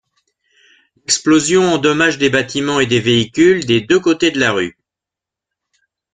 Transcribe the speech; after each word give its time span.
L'explosion 0.95 1.73
endommage 1.73 2.17
des 2.17 2.31
bâtiments 2.31 2.79
et 2.79 2.87
des 2.87 2.99
véhicules 2.99 3.67
des 3.67 3.81
deux 3.81 3.99
côtés 3.99 4.31
de 4.31 4.39
la 4.39 4.51
rue. 4.51 4.75